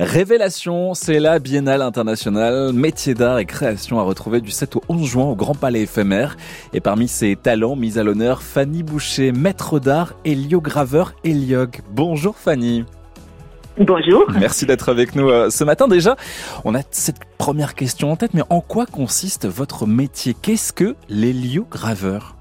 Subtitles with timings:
[0.00, 5.06] Révélation, c'est la Biennale internationale métiers d'art et création à retrouver du 7 au 11
[5.06, 6.36] juin au Grand Palais éphémère.
[6.72, 11.76] Et parmi ses talents mis à l'honneur, Fanny Boucher, maître d'art, héliograveur, héliog.
[11.92, 12.84] Bonjour Fanny.
[13.78, 14.24] Bonjour.
[14.36, 16.16] Merci d'être avec nous euh, ce matin déjà.
[16.64, 20.34] On a cette première question en tête, mais en quoi consiste votre métier?
[20.34, 22.34] Qu'est-ce que l'héliograveur?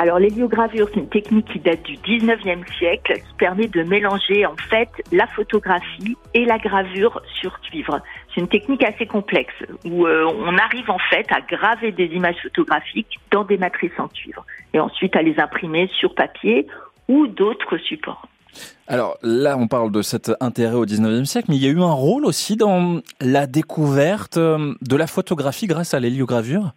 [0.00, 4.56] Alors l'héliogravure, c'est une technique qui date du 19e siècle, qui permet de mélanger en
[4.70, 8.00] fait la photographie et la gravure sur cuivre.
[8.34, 9.52] C'est une technique assez complexe
[9.84, 14.08] où euh, on arrive en fait à graver des images photographiques dans des matrices en
[14.08, 16.66] cuivre et ensuite à les imprimer sur papier
[17.06, 18.26] ou d'autres supports.
[18.88, 21.82] Alors là, on parle de cet intérêt au 19e siècle, mais il y a eu
[21.82, 26.72] un rôle aussi dans la découverte euh, de la photographie grâce à l'héliogravure?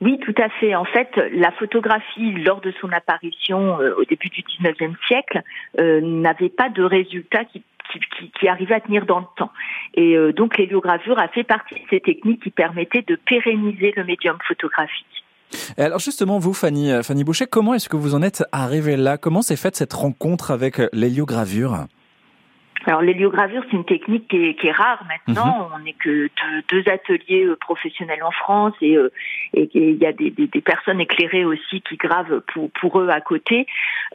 [0.00, 0.74] Oui, tout à fait.
[0.74, 5.42] En fait, la photographie, lors de son apparition euh, au début du 19e siècle,
[5.78, 9.52] euh, n'avait pas de résultats qui arrivait à tenir dans le temps.
[9.94, 14.04] Et euh, donc l'héliogravure a fait partie de ces techniques qui permettaient de pérenniser le
[14.04, 15.06] médium photographique.
[15.76, 19.18] Alors justement, vous, Fanny, Fanny Boucher, comment est-ce que vous en êtes arrivée là?
[19.18, 21.86] Comment s'est faite cette rencontre avec l'héliogravure?
[22.86, 25.68] Alors l'héliogravure, c'est une technique qui est, qui est rare maintenant.
[25.68, 25.74] Mhm.
[25.74, 26.28] On n'est que
[26.68, 29.10] deux, ateliers euh, professionnels en France et euh,
[29.52, 33.20] il y a des, des, des, personnes éclairées aussi qui gravent pour, pour eux à
[33.20, 33.66] côté.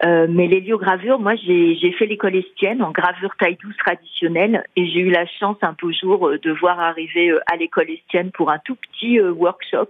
[0.05, 4.99] Euh, mais l'héliogravure, moi j'ai fait l'école estienne en gravure taille douce traditionnelle et j'ai
[4.99, 8.59] eu la chance un beau jour euh, de voir arriver à l'école estienne pour un
[8.59, 9.89] tout petit workshop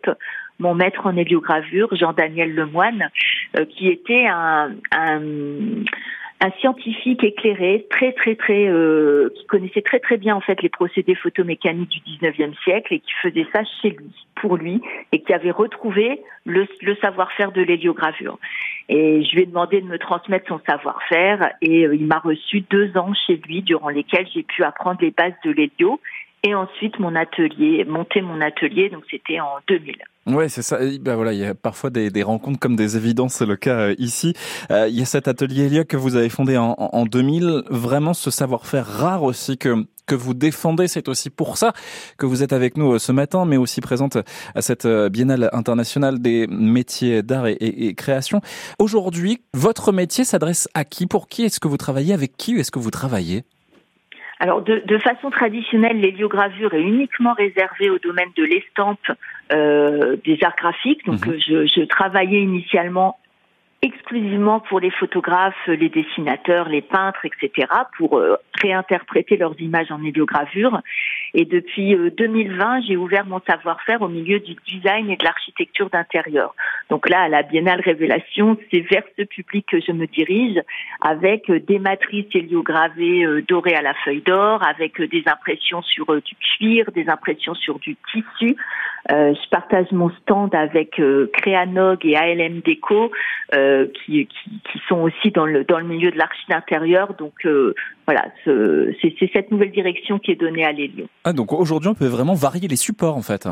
[0.61, 3.09] mon maître en héliogravure, Jean-Daniel Lemoine,
[3.69, 5.21] qui était un, un
[6.41, 10.69] un scientifique éclairé, très très très, euh, qui connaissait très très bien en fait les
[10.69, 15.33] procédés photomécaniques du 19e siècle et qui faisait ça chez lui, pour lui, et qui
[15.33, 18.39] avait retrouvé le, le savoir-faire de l'héliogravure.
[18.87, 22.61] Et je lui ai demandé de me transmettre son savoir-faire et euh, il m'a reçu
[22.61, 25.99] deux ans chez lui durant lesquels j'ai pu apprendre les bases de l'hélio
[26.43, 29.95] et ensuite mon atelier, monter mon atelier, donc c'était en 2000.
[30.27, 30.77] Ouais, c'est ça.
[31.01, 33.79] Ben voilà, il y a parfois des, des rencontres comme des évidences, c'est le cas
[33.79, 34.33] euh, ici.
[34.71, 37.63] Euh, il y a cet atelier Elia que vous avez fondé en, en 2000.
[37.69, 40.87] Vraiment, ce savoir-faire rare aussi que que vous défendez.
[40.87, 41.71] C'est aussi pour ça
[42.17, 44.17] que vous êtes avec nous euh, ce matin, mais aussi présente
[44.55, 48.41] à cette Biennale internationale des métiers d'art et, et, et, création.
[48.79, 51.05] Aujourd'hui, votre métier s'adresse à qui?
[51.05, 52.13] Pour qui Est-ce que vous travaillez?
[52.13, 53.43] Avec qui est-ce que vous travaillez?
[54.39, 59.11] Alors, de, de façon traditionnelle, l'héliogravure est uniquement réservée au domaine de l'estampe
[59.51, 61.05] euh, des arts graphiques.
[61.05, 61.37] Donc, mhm.
[61.39, 63.19] je, je travaillais initialement
[63.81, 67.67] exclusivement pour les photographes, les dessinateurs, les peintres, etc.,
[67.97, 70.81] pour euh, réinterpréter leurs images en héliogravure.
[71.33, 75.89] Et depuis 2020, euh, j'ai ouvert mon savoir-faire au milieu du design et de l'architecture
[75.89, 76.55] d'intérieur.
[76.89, 80.59] Donc là, à la Biennale Révélation, c'est vers ce public que je me dirige,
[81.01, 86.35] avec euh, des matrices héliogravées dorées à la feuille d'or, avec des impressions sur du
[86.35, 88.55] cuir, des impressions sur du tissu.
[89.09, 91.01] je partage mon stand avec
[91.33, 93.11] Créanog et ALM Déco.
[93.55, 94.27] Euh, qui,
[94.87, 97.15] sont aussi dans le, dans le milieu de l'archi d'intérieur.
[97.15, 97.33] Donc
[98.49, 101.07] euh, c'est cette nouvelle direction qui est donnée à l'Hélio.
[101.23, 103.47] Ah, donc aujourd'hui, on peut vraiment varier les supports en fait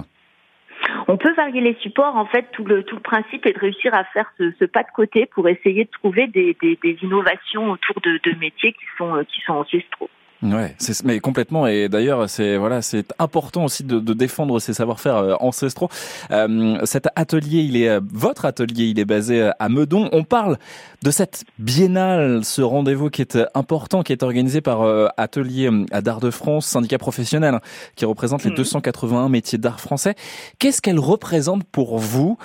[1.08, 2.16] on peut varier les supports.
[2.16, 4.84] En fait, tout le, tout le principe est de réussir à faire ce, ce pas
[4.84, 8.86] de côté pour essayer de trouver des, des, des innovations autour de, de métiers qui
[8.97, 10.09] sont, euh, qui sont ancestraux.
[10.44, 14.74] Ouais, c'est mais complètement et d'ailleurs c'est voilà c'est important aussi de, de défendre ces
[14.74, 15.90] savoir-faire euh, ancestraux.
[16.30, 20.09] Euh, cet atelier, il est euh, votre atelier, il est basé à Meudon.
[20.12, 20.58] On parle
[21.02, 24.81] de cette biennale, ce rendez-vous qui est important, qui est organisé par
[25.18, 25.70] Atelier
[26.02, 27.62] d'art de France, syndicat professionnel, hein,
[27.96, 29.31] qui représente les 281 mmh.
[29.31, 30.16] métiers d'art français.
[30.59, 32.38] Qu'est-ce qu'elle représente pour vous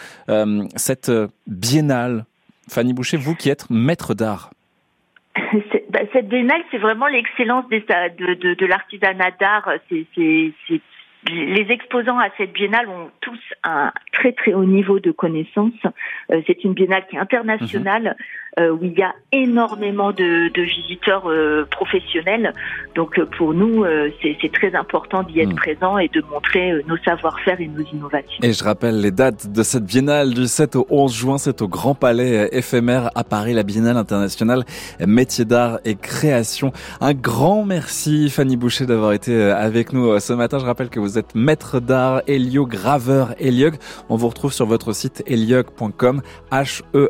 [0.77, 1.11] cette
[1.47, 2.25] biennale,
[2.69, 4.51] Fanny Boucher, vous qui êtes maître d'art?
[5.91, 9.69] Bah, cette biennale, c'est vraiment l'excellence de, de, l'artisanat d'art.
[10.17, 15.73] Les exposants à cette biennale ont tous un très très haut niveau de connaissances.
[16.31, 18.17] Euh, c'est une biennale qui est internationale,
[18.59, 18.65] mhm.
[18.65, 22.53] euh, où il y a énormément de, de visiteurs euh, professionnels.
[22.95, 23.85] Donc pour nous,
[24.21, 25.57] c'est très important d'y être mhm.
[25.57, 28.43] présent et de montrer nos savoir-faire et nos innovations.
[28.43, 31.39] Et je rappelle les dates de cette biennale du 7 au 11 juin.
[31.39, 34.65] C'est au Grand Palais éphémère à Paris, la biennale internationale
[35.05, 36.73] métiers d'art et création.
[37.01, 40.59] Un grand merci Fanny Boucher d'avoir été avec nous ce matin.
[40.59, 43.77] Je rappelle que vous êtes maître d'art, héliograveur, héliog.
[44.13, 46.21] On vous retrouve sur votre site héliog.com,
[46.51, 47.09] H-E-L-I-O-G.com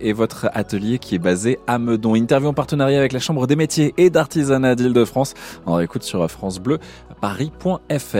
[0.00, 2.14] et votre atelier qui est basé à Meudon.
[2.14, 5.34] Interview en partenariat avec la Chambre des métiers et d'artisanat d'Île-de-France.
[5.66, 6.78] On écoute sur France Bleu,
[7.20, 8.16] paris.fr.